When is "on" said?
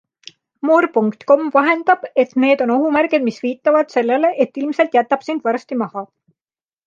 2.65-2.73